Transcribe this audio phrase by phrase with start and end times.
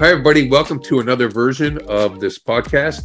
[0.00, 0.48] Hi, everybody.
[0.48, 3.02] Welcome to another version of this podcast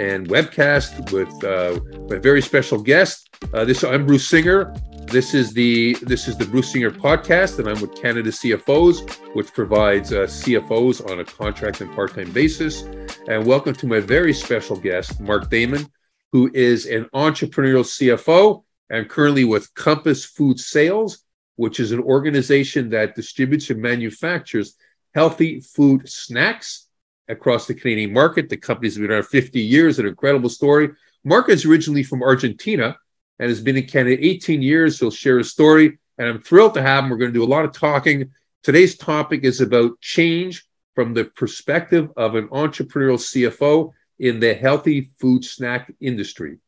[0.00, 1.78] and webcast with uh,
[2.10, 3.32] my very special guest.
[3.54, 4.74] Uh, this I'm Bruce Singer.
[5.06, 9.54] This is the this is the Bruce Singer podcast, and I'm with Canada CFOs, which
[9.54, 12.82] provides uh, CFOs on a contract and part-time basis.
[13.28, 15.88] And welcome to my very special guest, Marc Diamant,
[16.32, 21.22] who is an entrepreneurial CFO and currently with Compass Food Sales,
[21.54, 24.74] which is an organization that distributes and manufactures
[25.14, 26.88] healthy food snacks
[27.28, 28.48] across the Canadian market.
[28.48, 30.90] The company's been around 50 years, an incredible story.
[31.24, 32.96] Marc is originally from Argentina
[33.38, 34.98] and has been in Canada 18 years.
[34.98, 37.10] He'll share his story, and I'm thrilled to have him.
[37.10, 38.30] We're going to do a lot of talking.
[38.62, 45.10] Today's topic is about change from the perspective of an entrepreneurial CFO in the healthy
[45.18, 46.58] food snack industry.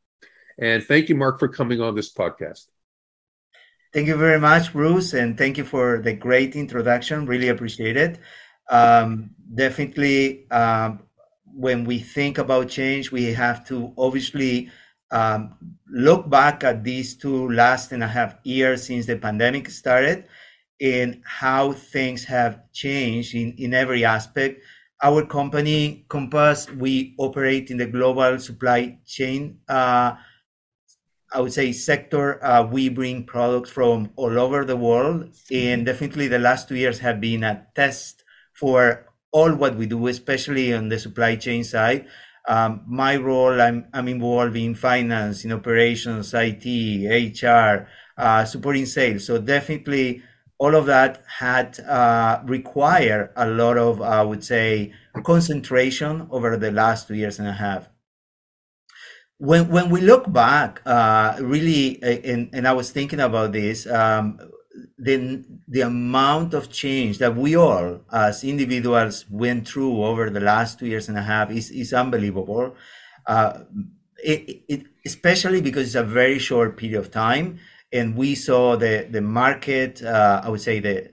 [0.58, 2.66] And thank you, Marc, for coming on this podcast.
[3.94, 7.26] Thank you very much, Bruce, and thank you for the great introduction.
[7.26, 8.18] Really appreciate it.
[8.68, 11.04] Um, definitely, um,
[11.46, 14.68] when we think about change, we have to obviously
[15.12, 15.54] um,
[15.88, 20.24] look back at these two last and a half years since the pandemic started
[20.80, 24.60] and how things have changed in, in every aspect.
[25.04, 29.60] Our company, Compass, we operate in the global supply chain.
[29.68, 30.16] Uh,
[31.34, 36.28] I would say sector, uh, we bring products from all over the world, and definitely
[36.28, 40.90] the last two years have been a test for all what we do, especially on
[40.90, 42.06] the supply chain side.
[42.46, 49.26] Um, my role, I'm, I'm involved in finance, in operations, IT, HR, uh, supporting sales.
[49.26, 50.22] So definitely
[50.58, 54.92] all of that had uh, required a lot of, I would say,
[55.24, 57.88] concentration over the last two years and a half
[59.44, 63.86] when when we look back, uh, really, uh, and, and I was thinking about this,
[63.86, 64.40] um,
[64.98, 70.78] the the amount of change that we all as individuals went through over the last
[70.78, 72.74] two years and a half is is unbelievable.
[73.26, 73.64] Uh,
[74.22, 77.58] it, it, especially because it's a very short period of time,
[77.92, 80.02] and we saw the the market.
[80.02, 81.10] Uh, I would say the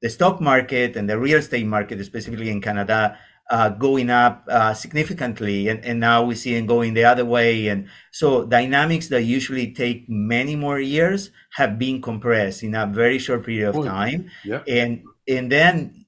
[0.00, 3.18] the stock market and the real estate market, specifically in Canada,
[3.50, 7.68] uh, going up uh, significantly, and, and now we see it going the other way.
[7.68, 13.18] And so dynamics that usually take many more years have been compressed in a very
[13.18, 14.30] short period of time.
[14.44, 14.62] Yeah.
[14.68, 16.06] And and then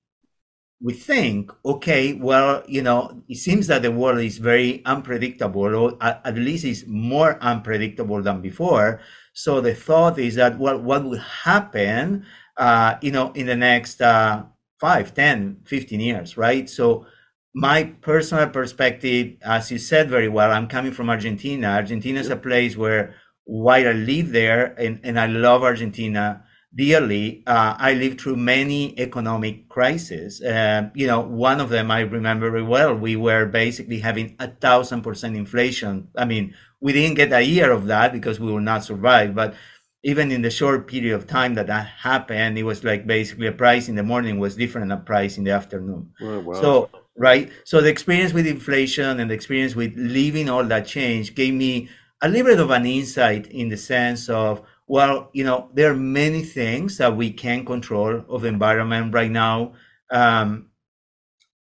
[0.82, 5.98] we think, okay, well, you know, it seems that the world is very unpredictable, or
[6.00, 9.00] at least is more unpredictable than before.
[9.34, 12.24] So the thought is that, well, what will happen,
[12.56, 14.44] uh, you know, in the next uh,
[14.80, 16.68] 5, 10, 15 years, right?
[16.68, 17.06] So
[17.55, 21.69] my personal perspective, as you said very well, I'm coming from Argentina.
[21.69, 27.43] Argentina is a place where while I live there and, and I love Argentina dearly,
[27.47, 30.41] uh, I lived through many economic crises.
[30.41, 32.94] Uh, you know, one of them I remember very well.
[32.94, 36.09] We were basically having a thousand percent inflation.
[36.17, 39.55] I mean, we didn't get a year of that because we will not survive, but
[40.03, 43.53] even in the short period of time that that happened, it was like basically a
[43.53, 46.12] price in the morning was different than a price in the afternoon.
[46.22, 46.61] Oh, wow.
[46.61, 47.53] So right?
[47.64, 51.91] So the experience with inflation and the experience with living all that change gave me
[52.22, 55.97] a little bit of an insight in the sense of, well, you know, there are
[55.97, 59.75] many things that we can control of the environment right now.
[60.10, 60.70] Um,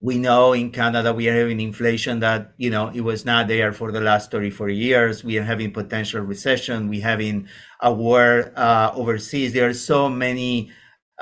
[0.00, 3.72] we know in Canada we are having inflation that you know it was not there
[3.72, 5.25] for the last 34 years.
[5.25, 6.88] We are having potential recession.
[6.88, 7.48] We having
[7.81, 9.54] a war uh, overseas.
[9.54, 10.71] There are so many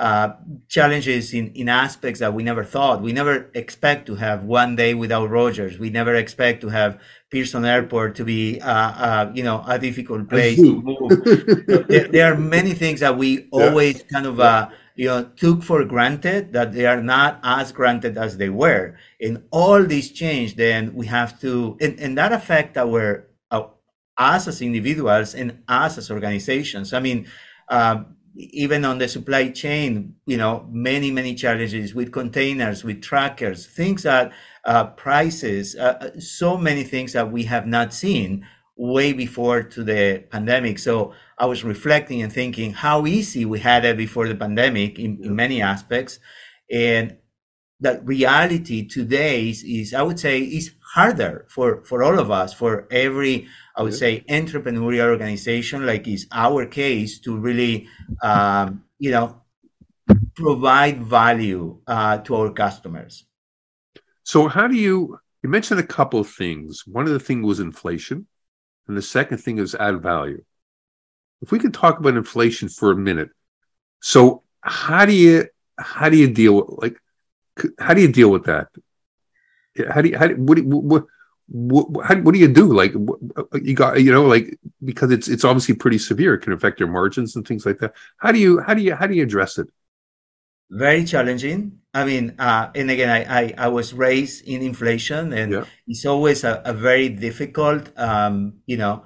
[0.02, 0.34] uh,
[0.66, 3.00] challenges in, in aspects that we never thought.
[3.00, 5.78] We never expect to have one day without Rogers.
[5.78, 10.28] We never expect to have Pearson Airport to be, uh, uh, you know, a difficult
[10.28, 11.86] place to move.
[11.88, 14.08] there, there, are many things that we always yeah.
[14.12, 18.38] kind of, uh, you know, took for granted that they are not as granted as
[18.38, 18.96] they were.
[19.20, 23.68] And all this change, then we have to, and, and that affect our, uh,
[24.18, 26.92] us as individuals and us as organizations.
[26.92, 27.28] I mean,
[27.68, 33.66] um, even on the supply chain, you know, many, many challenges with containers, with trackers,
[33.66, 34.32] things that
[34.64, 38.46] uh, prices, uh, uh, so many things that we have not seen
[38.76, 40.78] way before to the pandemic.
[40.78, 45.18] So I was reflecting and thinking how easy we had it before the pandemic in,
[45.22, 46.18] in many aspects.
[46.70, 47.18] And
[47.80, 52.54] that reality today is, is, I would say, is harder for, for all of us,
[52.54, 57.88] for every I would say entrepreneurial organization, like is our case, to really,
[58.22, 59.42] um, you know,
[60.34, 63.24] provide value uh, to our customers.
[64.24, 65.18] So, how do you?
[65.42, 66.86] You mentioned a couple of things.
[66.86, 68.26] One of the things was inflation,
[68.86, 70.44] and the second thing is add value.
[71.40, 73.30] If we could talk about inflation for a minute,
[74.00, 75.46] so how do you
[75.78, 76.96] how do you deal with like
[77.78, 78.68] how do you deal with that?
[79.90, 81.04] how do you how do, what, what
[81.52, 82.72] what, how, what do you do?
[82.72, 82.94] Like
[83.62, 86.88] you got you know like because it's it's obviously pretty severe it can affect your
[86.88, 87.92] margins and things like that.
[88.16, 89.68] How do you how do you how do you address it?
[90.70, 91.80] Very challenging.
[91.92, 95.64] I mean uh, and again I, I, I was raised in inflation and yeah.
[95.86, 99.04] it's always a, a very difficult um, you know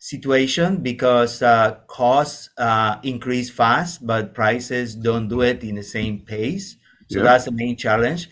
[0.00, 6.20] situation because uh, costs uh, increase fast but prices don't do it in the same
[6.20, 6.76] pace.
[7.08, 7.24] So yeah.
[7.24, 8.28] that's the main challenge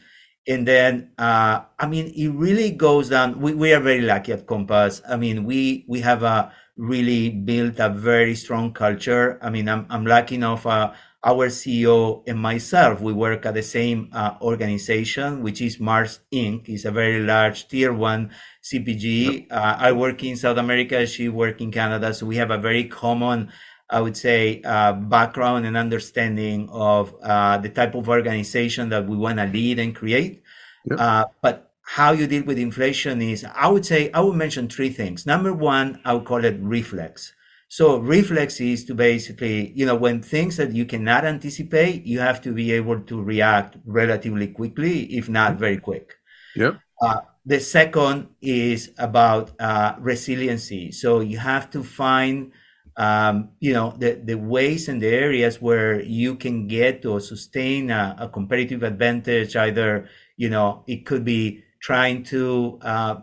[0.49, 4.47] and then uh, i mean it really goes down we, we are very lucky at
[4.47, 5.03] compass.
[5.09, 9.39] I mean we we have a really built a very strong culture.
[9.43, 10.93] I mean i'm, I'm lucky enough uh,
[11.25, 16.69] our ceo and myself we work at the same uh, organization which is mars inc.
[16.69, 18.31] Is a very large tier one
[18.63, 22.59] cpg uh, i work in south america she work in canada so we have a
[22.59, 23.51] very common
[23.91, 29.17] I would say, uh, background and understanding of uh, the type of organization that we
[29.17, 30.43] want to lead and create.
[30.91, 30.99] Yep.
[31.01, 34.91] Uh, but how you deal with inflation is, I would say, I would mention three
[34.91, 35.25] things.
[35.25, 37.33] Number one, I would call it reflex.
[37.69, 42.41] So reflex is to basically, you know, when things that you cannot anticipate, you have
[42.43, 46.15] to be able to react relatively quickly, if not very quick.
[46.57, 46.75] Yeah.
[47.01, 50.93] Uh, the second is about uh, resiliency.
[50.93, 52.53] So you have to find
[52.99, 57.91] um, you know the, the ways and the areas where you can get or sustain
[57.91, 63.17] a, a, competitive advantage either you know it could be trying to uh,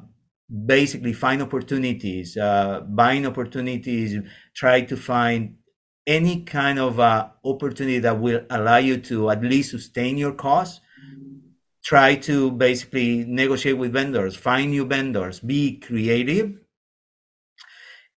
[0.65, 4.17] basically find opportunities uh, buying opportunities
[4.55, 5.55] try to find
[6.07, 10.81] any kind of uh, opportunity that will allow you to at least sustain your costs.
[11.83, 16.53] Try to basically negotiate with vendors find new vendors be creative.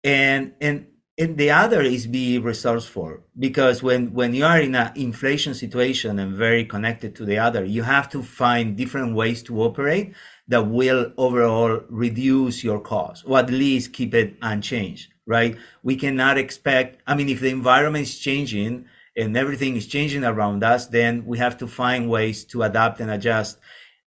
[0.04, 0.86] And and
[1.18, 6.18] and the other is be resourceful because when when you are in an inflation situation
[6.18, 10.14] and very connected to the other you have to find different ways to operate
[10.48, 15.56] that will overall reduce your cost or at least keep it unchanged right?
[15.82, 18.86] We cannot expect i mean if the environment is changing
[19.16, 23.10] and everything is changing around us then we have to find ways to adapt and
[23.10, 23.58] adjust.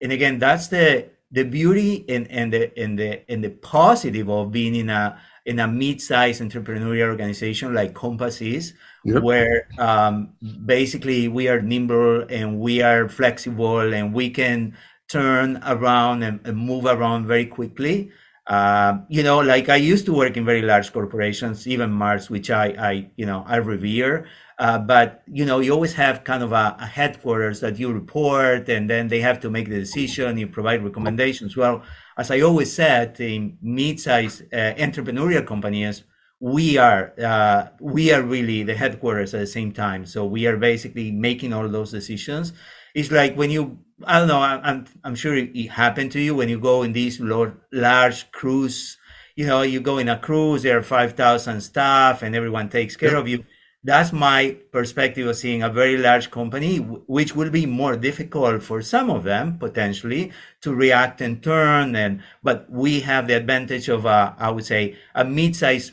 [0.02, 4.52] And again that's the the beauty and, and the and the and the positive of
[4.52, 8.74] being in a in a mid-sized entrepreneurial organization like Compass is,
[9.04, 9.22] yep.
[9.22, 10.34] where um,
[10.64, 14.76] basically we are nimble and we are flexible and we can
[15.08, 18.10] turn around and, and move around very quickly.
[18.48, 22.50] Uh, you know, like I used to work in very large corporations, even Mars, which
[22.50, 24.26] I, I you know, I revere.
[24.58, 28.68] Uh, but you know, you always have kind of a, a, headquarters that you report,
[28.70, 30.38] and then they have to make the decision.
[30.38, 31.56] You provide recommendations.
[31.56, 31.82] Well,
[32.16, 36.04] as I always said, in mid-sized uh, entrepreneurial companies,
[36.40, 40.06] we are uh, we are really the headquarters at the same time.
[40.06, 42.54] So we are basically making all those decisions.
[42.94, 44.40] It's like when you I don't know.
[44.40, 48.96] I'm I'm sure it happened to you when you go in these large cruise.
[49.34, 50.62] You know, you go in a cruise.
[50.62, 53.44] There are five thousand staff, and everyone takes care of you
[53.86, 58.82] that's my perspective of seeing a very large company, which will be more difficult for
[58.82, 61.94] some of them potentially to react and turn.
[61.94, 65.92] And but we have the advantage of a, I would say, a mid-sized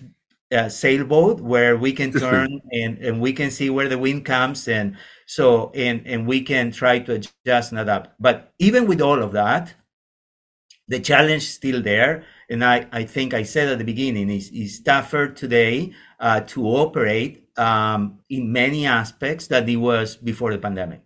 [0.51, 4.67] uh, sailboat where we can turn and, and we can see where the wind comes
[4.67, 4.97] and
[5.27, 8.09] so and and we can try to adjust and adapt.
[8.19, 9.75] But even with all of that,
[10.87, 12.25] the challenge is still there.
[12.49, 16.65] And I, I think I said at the beginning is, is tougher today uh, to
[16.65, 21.01] operate um, in many aspects that it was before the pandemic.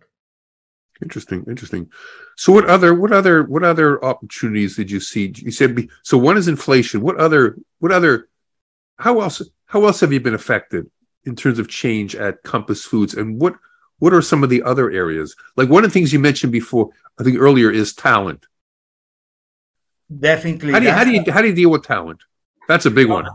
[1.01, 1.91] Interesting, interesting.
[2.37, 5.31] So, what other, what other, what other opportunities did you see?
[5.35, 6.17] You said so.
[6.17, 7.01] One is inflation.
[7.01, 8.29] What other, what other?
[8.97, 9.41] How else?
[9.65, 10.89] How else have you been affected
[11.25, 13.13] in terms of change at Compass Foods?
[13.13, 13.55] And what,
[13.99, 15.35] what are some of the other areas?
[15.55, 16.89] Like one of the things you mentioned before,
[17.19, 18.45] I think earlier, is talent.
[20.19, 20.71] Definitely.
[20.71, 22.21] How do you, how do you, how do you deal with talent?
[22.67, 23.25] That's a big one.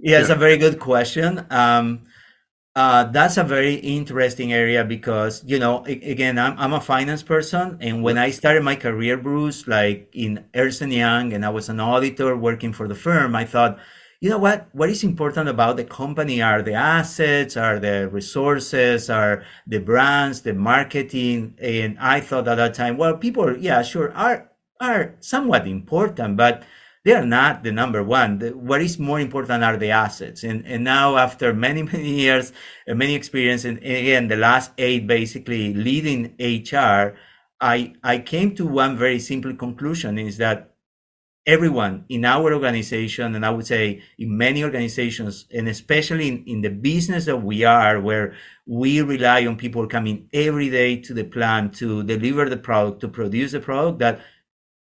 [0.00, 0.34] Yeah, it's yeah.
[0.34, 1.46] a very good question.
[1.50, 2.06] Um,
[2.74, 7.76] uh, that's a very interesting area because you know again I'm, I'm a finance person
[7.80, 11.80] and when i started my career bruce like in ernst young and i was an
[11.80, 13.78] auditor working for the firm i thought
[14.20, 14.68] you know what?
[14.70, 20.42] What is important about the company are the assets are the resources are the brands
[20.42, 24.48] the marketing and i thought at that time well people yeah sure are
[24.80, 26.62] are somewhat important but
[27.04, 28.38] they are not the number one.
[28.38, 30.44] The, what is more important are the assets.
[30.44, 32.52] And, and now after many, many years,
[32.86, 37.16] many experience, and again, the last eight basically leading HR,
[37.60, 40.72] I, I came to one very simple conclusion is that
[41.44, 46.60] everyone in our organization, and I would say in many organizations, and especially in, in
[46.60, 48.34] the business that we are, where
[48.66, 53.08] we rely on people coming every day to the plant to deliver the product, to
[53.08, 54.20] produce the product, that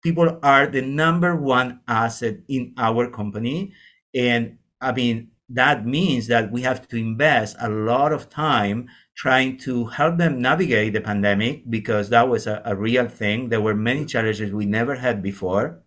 [0.02, 3.72] people are the number one asset in our company.
[4.14, 9.58] And I mean, that means that we have to invest a lot of time trying
[9.58, 13.48] to help them navigate the pandemic because that was a, a real thing.
[13.48, 15.82] There were many challenges we never had before.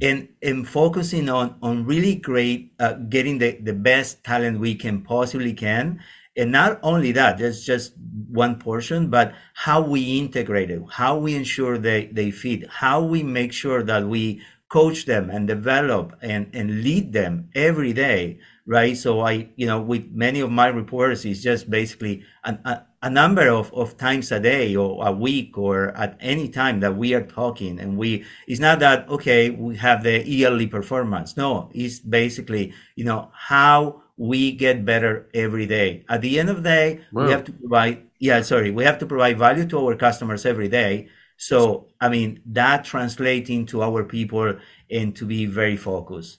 [0.00, 5.02] And, and focusing on, on really great, uh, getting the, the best talent we can
[5.02, 6.00] possibly can
[6.40, 7.92] and not only that, that's just
[8.30, 13.22] one portion, but how we integrate it, how we ensure they, they fit, how we
[13.22, 18.96] make sure that we coach them and develop and, and lead them every day, right?
[18.96, 23.10] So I, you know, with many of my reports, it's just basically an, a, a
[23.10, 27.12] number of, of times a day or a week or at any time that we
[27.14, 27.80] are talking.
[27.80, 31.36] And we, it's not that, okay, we have the yearly performance.
[31.36, 36.04] No, it's basically, you know, how we get better every day.
[36.06, 37.24] At the end of the day, wow.
[37.24, 40.68] we have to provide, yeah, sorry, we have to provide value to our customers every
[40.68, 41.08] day.
[41.38, 44.58] So, I mean, that translating to our people
[44.90, 46.38] and to be very focused.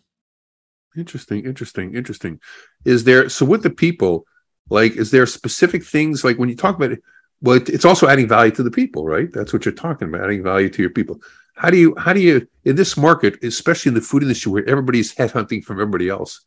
[0.95, 2.39] Interesting, interesting, interesting.
[2.85, 4.27] Is there, so with the people,
[4.69, 7.01] like, is there specific things like when you talk about it,
[7.41, 9.33] well, it's also adding value to the people, right?
[9.33, 11.19] That's what you're talking about, adding value to your people.
[11.55, 14.69] How do you, how do you, in this market, especially in the food industry where
[14.69, 16.45] everybody's headhunting from everybody else,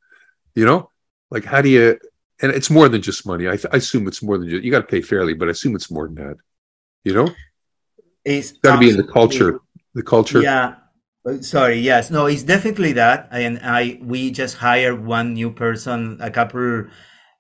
[0.55, 0.91] you know,
[1.31, 1.99] like how do you
[2.43, 3.47] and it's more than just money.
[3.49, 5.75] I, I assume it's more than just you got to pay fairly but i assume
[5.76, 6.37] it's more than that.
[7.04, 7.31] You know?
[8.25, 9.61] It's got to be in the culture
[9.95, 10.43] the culture.
[10.43, 10.76] Yeah.
[11.26, 12.11] Uh, sorry yes.
[12.11, 13.28] No it's definitely that.
[13.31, 16.87] And i we just hired one new person a couple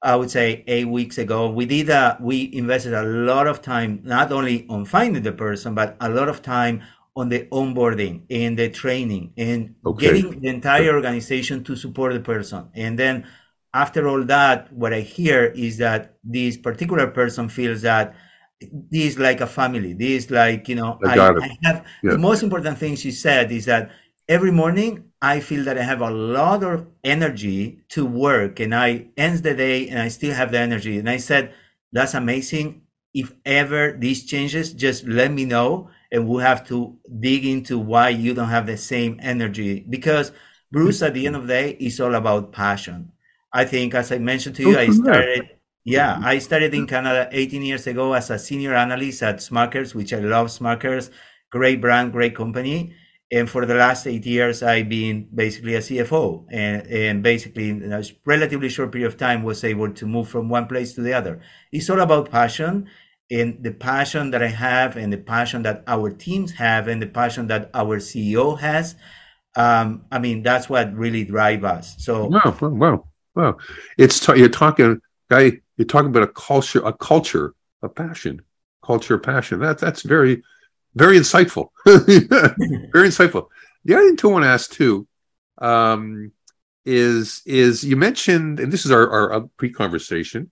[0.02, 1.50] i would say eight weeks ago.
[1.50, 5.74] We did a we invested a lot of time not only on finding the person
[5.74, 6.82] but a lot of time
[7.16, 10.06] on the onboarding and the training and okay.
[10.06, 12.68] getting the entire organization to support the person.
[12.74, 13.26] And then
[13.74, 18.14] after all that, what I hear is that this particular person feels that
[18.60, 19.92] this is like a family.
[19.92, 22.12] This is like, you know, I, I have yeah.
[22.12, 23.90] the most important thing she said is that
[24.28, 29.08] every morning I feel that I have a lot of energy to work and I
[29.16, 30.98] end the day and I still have the energy.
[30.98, 31.52] And I said,
[31.92, 32.82] that's amazing.
[33.12, 38.10] If ever this changes, just let me know and we'll have to dig into why
[38.10, 40.30] you don't have the same energy because
[40.70, 43.12] Bruce, at the end of the day, is all about passion.
[43.54, 45.48] I think, as I mentioned to you, I started.
[45.84, 50.12] Yeah, I started in Canada 18 years ago as a senior analyst at Smuckers, which
[50.12, 51.10] I love Smuckers.
[51.52, 52.94] Great brand, great company.
[53.30, 57.92] And for the last eight years, I've been basically a CFO, and, and basically in
[57.92, 61.12] a relatively short period of time was able to move from one place to the
[61.12, 61.40] other.
[61.70, 62.88] It's all about passion,
[63.30, 67.06] and the passion that I have, and the passion that our teams have, and the
[67.06, 68.96] passion that our CEO has.
[69.56, 71.94] Um, I mean, that's what really drives us.
[71.98, 73.04] So, wow, wow,
[73.34, 73.58] Well,
[73.98, 75.00] it's t- you're talking,
[75.30, 75.60] guy.
[75.76, 78.42] You're talking about a culture, a culture, a passion,
[78.84, 79.58] culture, passion.
[79.58, 80.42] That's that's very,
[80.94, 81.70] very insightful.
[81.84, 83.48] very insightful.
[83.84, 85.06] The other thing I want to ask too
[85.58, 86.32] um,
[86.84, 90.50] is is you mentioned, and this is our, our pre-conversation.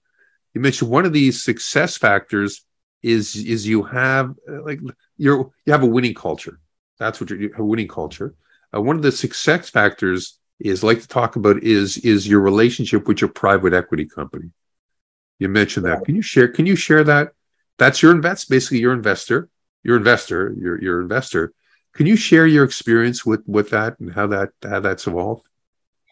[0.54, 2.64] You mentioned one of these success factors
[3.02, 4.80] is is you have like
[5.16, 6.58] you're you have a winning culture.
[6.98, 8.34] That's what you're you a winning culture.
[8.74, 13.08] Uh, one of the success factors is like to talk about is is your relationship
[13.08, 14.50] with your private equity company.
[15.38, 16.04] You mentioned that.
[16.04, 16.48] Can you share?
[16.48, 17.32] Can you share that?
[17.78, 18.48] That's your invest.
[18.48, 19.48] Basically, your investor,
[19.82, 21.52] your investor, your your investor.
[21.94, 25.46] Can you share your experience with with that and how that how that's evolved?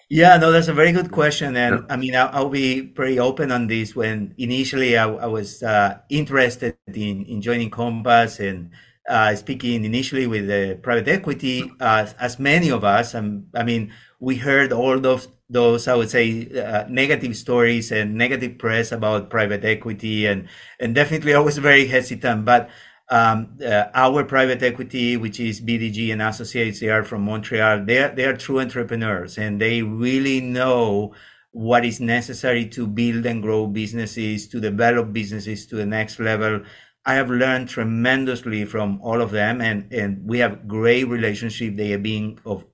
[0.09, 1.95] Yeah, no, that's a very good question, and yeah.
[1.95, 3.95] I mean, I'll, I'll, be pretty open on this.
[3.95, 8.73] When initially I, I was uh, interested in in joining Compass and
[9.11, 13.93] uh, speaking initially with the private equity, uh, as many of us, um, I mean,
[14.21, 19.29] we heard all those those I would say uh, negative stories and negative press about
[19.29, 20.49] private equity, and
[20.79, 22.45] and definitely I was very hesitant.
[22.45, 22.71] But
[23.11, 27.85] um, uh, our private equity, which is BDG and Associates, they are from Montreal.
[27.85, 31.12] They are, they are true entrepreneurs, and they really know
[31.52, 36.62] what is necessary to build and grow businesses, to develop businesses to the next level.
[37.04, 41.76] I have learned tremendously from all of them, and, and we have great relationship.
[41.76, 42.64] They have been of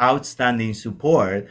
[0.00, 1.48] outstanding support,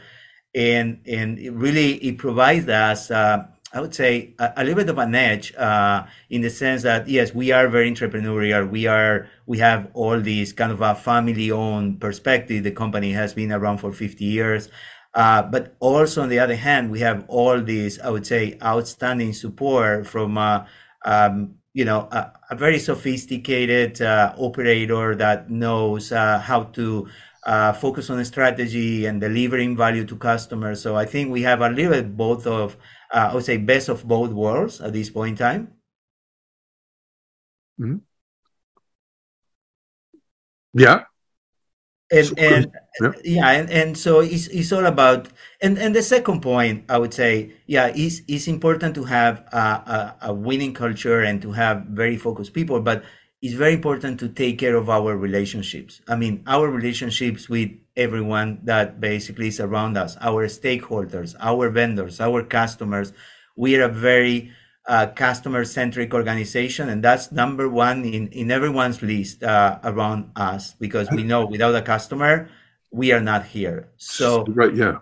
[0.54, 3.10] and and it really it provides us.
[3.10, 6.82] Uh, I would say a, a, little bit of an edge uh, in the sense
[6.82, 8.68] that yes, we are very entrepreneurial.
[8.70, 12.64] We are we have all these kind of a family-owned perspective.
[12.64, 14.68] The company has been around for 50 years,
[15.14, 19.32] uh, but also on the other hand, we have all these I would say outstanding
[19.32, 20.66] support from uh,
[21.04, 27.06] um, you know a, a very sophisticated uh, operator that knows uh, how to
[27.44, 30.80] uh, focus on strategy and delivering value to customers.
[30.80, 32.76] So I think we have a little bit both of,
[33.12, 35.72] uh, I would say, best of both worlds at this point in time.
[37.78, 37.98] Mm-hmm.
[40.72, 41.04] Yeah,
[42.12, 45.28] and and yeah, yeah and, and so it's, it's all about
[45.60, 49.56] and and the second point i would say yeah it's, it's important to have a,
[49.56, 53.02] a, a winning culture and to have very focused people but
[53.42, 56.00] it's very important to take care of our relationships.
[56.08, 62.20] I mean our relationships with everyone that basically is around us our stakeholders our vendors
[62.20, 63.12] our customers.
[63.56, 64.52] We are a very
[64.86, 70.74] uh, customer centric organization, and that's number one in, in everyone's list uh, around us
[70.78, 72.48] because we know without a customer,
[72.90, 73.88] we are not here.
[73.96, 74.98] So, right, yeah.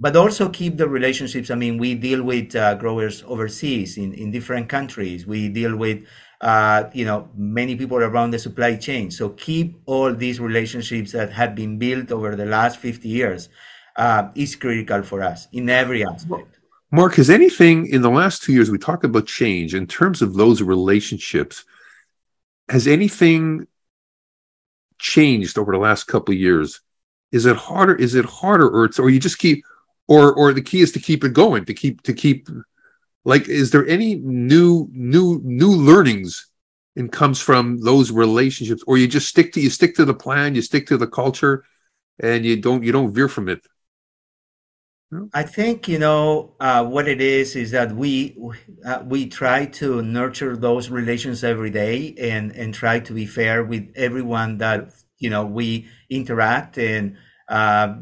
[0.00, 1.50] But also keep the relationships.
[1.50, 5.26] I mean, we deal with uh, growers overseas in, in different countries.
[5.26, 6.04] We deal with,
[6.40, 9.10] uh, you know, many people around the supply chain.
[9.10, 13.50] So keep all these relationships that have been built over the last 50 years
[13.96, 16.59] uh, is critical for us in every aspect.
[16.92, 20.34] Marc, has anything in the last two years we talked about change in terms of
[20.34, 21.64] those relationships?
[22.68, 23.68] Has anything
[24.98, 26.80] changed over the last couple of years?
[27.30, 27.94] Is it harder?
[27.94, 29.64] Is it harder, or it's or you just keep,
[30.08, 32.48] or or the key is to keep it going, to keep to keep,
[33.24, 36.50] like, is there any new new new learnings
[36.96, 40.56] and comes from those relationships, or you just stick to you stick to the plan,
[40.56, 41.64] you stick to the culture,
[42.18, 43.64] and you don't you don't veer from it?
[45.32, 48.36] I think you know uh, what it is is that we
[48.84, 53.64] uh, we try to nurture those relations every day and and try to be fair
[53.64, 57.16] with everyone that you know we interact and
[57.48, 57.94] uh,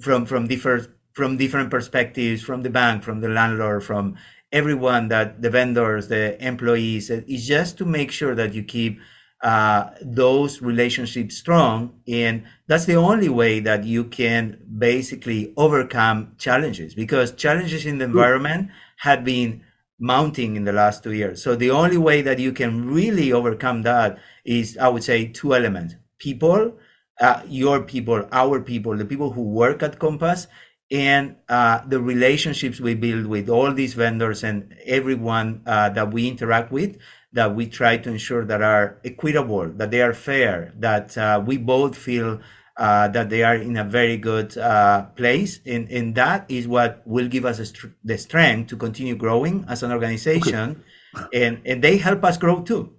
[0.00, 4.16] from from different from different perspectives from the bank from the landlord from
[4.50, 7.10] everyone that the vendors the employees.
[7.10, 8.98] It's just to make sure that you keep
[9.44, 12.00] uh, those relationships strong.
[12.08, 18.06] And that's the only way that you can basically overcome challenges because challenges in the
[18.06, 19.62] environment have been
[19.98, 21.42] mounting in the last two years.
[21.42, 25.54] So the only way that you can really overcome that is, I would say, two
[25.54, 26.78] elements people,
[27.20, 30.46] uh, your people, our people, the people who work at Compass,
[30.90, 36.28] and uh, the relationships we build with all these vendors and everyone uh, that we
[36.28, 36.96] interact with
[37.34, 41.56] that we try to ensure that are equitable, that they are fair, that uh, we
[41.58, 42.40] both feel
[42.76, 45.60] uh, that they are in a very good uh, place.
[45.66, 47.72] And, and that is what will give us
[48.04, 50.82] the strength to continue growing as an organization.
[51.16, 51.46] Okay.
[51.46, 52.94] And, and they help us grow too.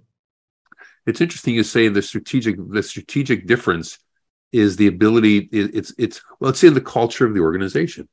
[1.06, 3.98] It's interesting you say the strategic the strategic difference
[4.52, 8.08] is the ability it's it's well it's in the culture of the organization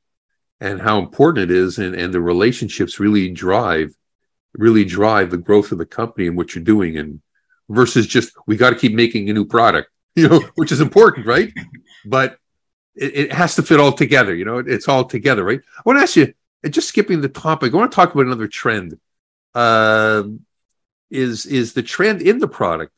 [0.60, 3.96] and how important it is and, and the relationships really drive
[4.54, 6.96] really drive the growth of the company and what you're doing.
[6.96, 7.20] And
[7.68, 11.26] versus just we got to keep making a new product you know which is important
[11.26, 11.52] right?
[12.04, 12.38] But
[12.94, 15.60] it, it, has to fit all together you know it's all together right?
[15.78, 16.34] I want to ask you
[16.68, 18.98] just skipping the topic i want to talk about another trend.
[19.54, 20.24] Uh,
[21.10, 22.92] is is the trend in the product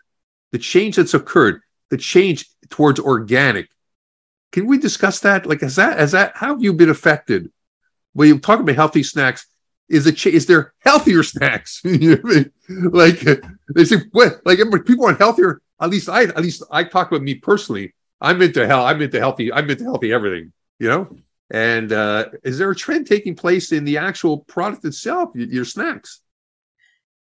[0.53, 3.69] the change that's occurred the change towards organic.
[4.53, 5.47] Can we discuss that?
[5.47, 7.51] Like has that that how have you been affected?
[8.13, 9.47] When you talk about healthy snacks
[9.89, 11.83] is it is there healthier snacks?
[11.85, 13.21] like
[13.75, 14.41] they say, what?
[14.45, 15.61] Like people want healthier.
[15.81, 17.95] At least I, at least I talk about me personally.
[18.21, 18.85] I'm into hell.
[18.85, 19.53] I'm into healthy.
[19.53, 20.53] I'm into healthy everything.
[20.79, 21.17] You know.
[21.51, 26.21] And uh, is there a trend taking place in the actual product itself, your snacks?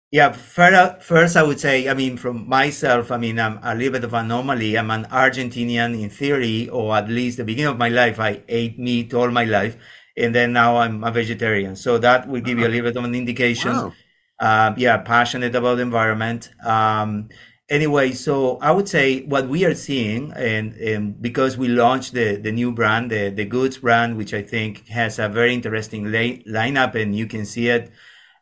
[0.09, 4.03] Yeah, first I would say, I mean, from myself, I mean, I'm a little bit
[4.03, 4.77] of an anomaly.
[4.77, 8.79] I'm an Argentinian in theory, or at least the beginning of my life, I ate
[8.79, 9.77] meat all my life
[10.17, 11.75] and then now I'm a vegetarian.
[11.75, 13.73] So that will give you a little bit of an indication.
[13.73, 13.93] Wow.
[14.39, 16.49] Uh, yeah, passionate about the environment.
[16.65, 17.29] Um,
[17.69, 22.35] anyway, so I would say what we are seeing, and, and because we launched the,
[22.35, 26.43] the new brand, the, the Goods brand, which I think has a very interesting lay,
[26.43, 27.91] lineup, and you can see it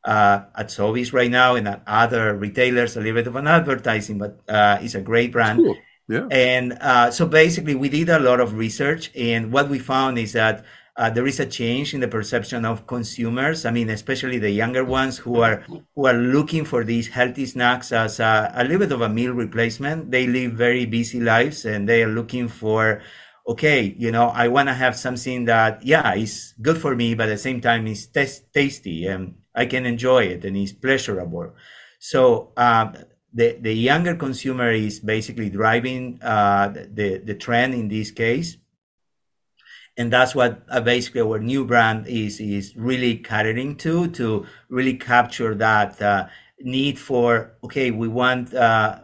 [0.04, 4.18] uh, at Sobeys right now and at other retailers, a little bit of an advertising,
[4.18, 5.60] but uh, it's a great brand.
[5.60, 5.78] Cool.
[6.10, 6.28] Yeah.
[6.32, 10.34] And uh, so basically, we did a lot of research, and what we found is
[10.34, 13.66] that uh, there is a change in the perception of consumers.
[13.66, 17.92] I mean, especially the younger ones who are who are looking for these healthy snacks
[17.92, 20.12] as a, a little bit of a meal replacement.
[20.12, 23.02] They live very busy lives, and they are looking for,
[23.48, 27.28] okay, you know, I want to have something that, yeah, is good for me, but
[27.28, 28.08] at the same time is
[28.54, 31.54] tasty and I can enjoy it and is pleasurable.
[32.00, 32.92] So uh,
[33.34, 38.58] the the younger consumer is basically driving uh, the the trend in this case
[39.98, 44.96] and that's what uh, basically our new brand is is really catering to to really
[44.96, 46.28] capture that uh,
[46.60, 49.00] need for okay we want uh,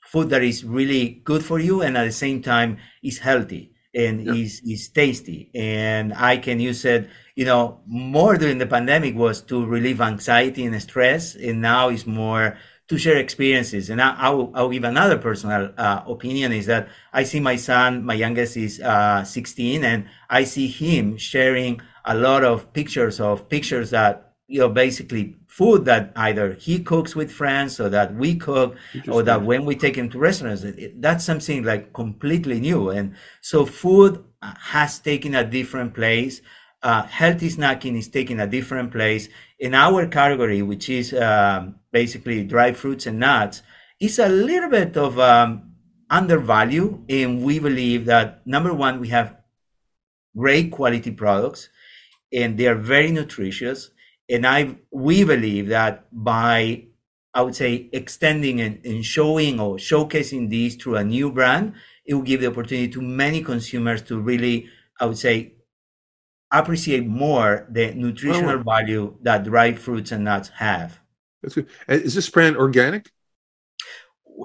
[0.00, 4.24] food that is really good for you and at the same time is healthy and
[4.24, 4.32] yeah.
[4.32, 9.40] is is tasty and i can use it you know more during the pandemic was
[9.40, 12.56] to relieve anxiety and stress and now it's more
[12.88, 13.90] to share experiences.
[13.90, 17.56] And I, I will, I'll give another personal uh, opinion is that I see my
[17.56, 23.20] son, my youngest is uh, 16, and I see him sharing a lot of pictures
[23.20, 28.14] of pictures that, you know, basically food that either he cooks with friends or that
[28.14, 28.76] we cook
[29.08, 32.88] or that when we take him to restaurants, it, that's something like completely new.
[32.88, 36.40] And so food has taken a different place.
[36.82, 42.44] Uh, healthy snacking is taking a different place in our category, which is um, basically
[42.44, 43.62] dry fruits and nuts,
[44.00, 45.72] is a little bit of um,
[46.08, 47.02] undervalue.
[47.08, 49.36] And we believe that number one, we have
[50.36, 51.68] great quality products
[52.32, 53.90] and they are very nutritious.
[54.28, 56.84] And I we believe that by
[57.34, 62.14] I would say extending and, and showing or showcasing these through a new brand, it
[62.14, 65.54] will give the opportunity to many consumers to really, I would say,
[66.50, 71.00] appreciate more the nutritional value that dried fruits and nuts have.
[71.42, 71.68] That's good.
[71.88, 73.10] Is this brand organic?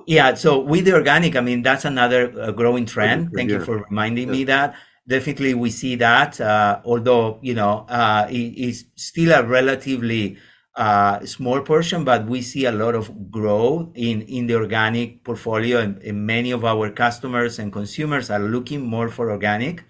[0.07, 0.33] Yeah.
[0.33, 3.31] So with the organic, I mean that's another uh, growing trend.
[3.33, 3.57] Thank yeah.
[3.57, 4.33] you for reminding yeah.
[4.33, 4.75] me that.
[5.07, 6.39] Definitely, we see that.
[6.39, 10.37] Uh, although you know, uh, it is still a relatively
[10.75, 15.79] uh, small portion, but we see a lot of growth in in the organic portfolio,
[15.79, 19.83] and, and many of our customers and consumers are looking more for organic.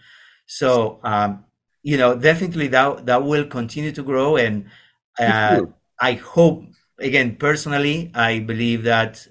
[0.46, 1.46] So um,
[1.84, 4.66] you know, definitely that that will continue to grow, and
[5.20, 5.62] uh,
[6.00, 6.66] I hope
[6.98, 9.28] again personally, I believe that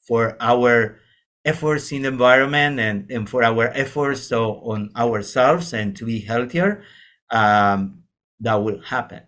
[0.00, 1.00] for our
[1.44, 6.20] efforts in the environment and, and for our efforts so on ourselves and to be
[6.20, 6.82] healthier,
[7.30, 8.02] um,
[8.40, 9.20] that will happen.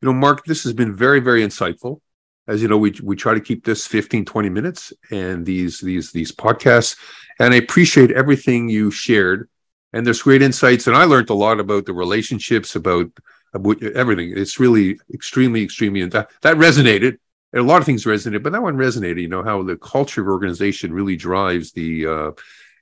[0.00, 2.00] You know, Marc, this has been very, very insightful.
[2.48, 6.10] As you know, we we try to keep this 15, 20 minutes and these these
[6.10, 6.96] these podcasts.
[7.38, 9.48] And I appreciate everything you shared
[9.92, 10.86] and there's great insights.
[10.86, 13.06] And I learned a lot about the relationships, about,
[13.52, 14.32] about everything.
[14.36, 17.18] It's really extremely, extremely, and that, that resonated.
[17.52, 19.20] And a lot of things resonated, but that one resonated.
[19.20, 22.30] You know how the culture of organization really drives the, uh,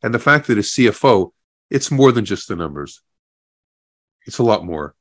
[0.03, 1.33] and the fact that a CFO,
[1.71, 3.03] it's more than just the numbers.
[4.27, 4.95] It's a lot more.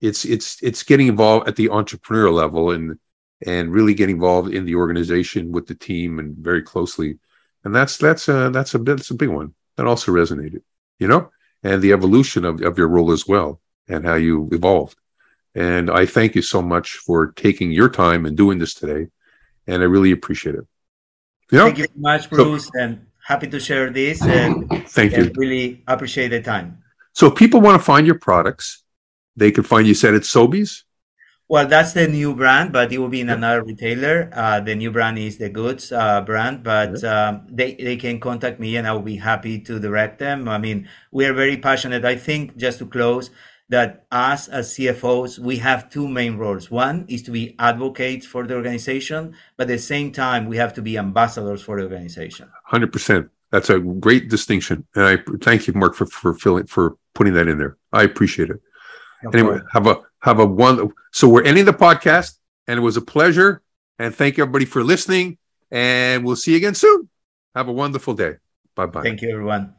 [0.00, 2.98] It's it's it's getting involved at the entrepreneurial level and
[3.44, 7.18] and really getting involved in the organization with the team and very closely.
[7.64, 9.54] And that's that's a that's a that's a big one.
[9.76, 10.62] That also resonated.
[10.98, 11.30] You know,
[11.66, 14.96] and the evolution of, of your role as well and how you evolved.
[15.54, 19.08] And I thank you so much for taking your time and doing this today.
[19.66, 20.66] And I really appreciate it.
[21.50, 21.64] You know?
[21.64, 24.22] Thank you very much, Bruce, so, and happy to share this.
[24.22, 25.32] And thank you.
[25.34, 26.82] Really appreciate the time.
[27.12, 28.84] So, if people want to find your products,
[29.34, 30.82] they can find you said at Sobeys.
[31.48, 34.30] Well, that's the new brand, but it will be in another retailer.
[34.32, 38.58] Uh, the new brand is the Goods uh, brand, but um, they, they can contact
[38.58, 40.48] me and I will be happy to direct them.
[40.48, 42.04] I mean, we are very passionate.
[42.04, 43.30] I think, just to close,
[43.68, 46.68] that us as CFOs, we have two main roles.
[46.68, 50.74] One is to be advocates for the organization, but at the same time, we have
[50.74, 52.48] to be ambassadors for the organization.
[52.72, 53.30] 100%.
[53.52, 54.84] That's a great distinction.
[54.96, 57.76] And I thank you, Marc, for, for, filling, for putting that in there.
[57.92, 58.60] I appreciate it.
[59.22, 60.92] No anyway, have a have a one.
[61.12, 62.34] So we're ending the podcast,
[62.66, 63.62] and it was a pleasure.
[63.98, 65.38] And thank you everybody for listening.
[65.70, 67.08] And we'll see you again soon.
[67.54, 68.34] Have a wonderful day.
[68.74, 69.02] Bye bye.
[69.02, 69.75] Thank you, everyone.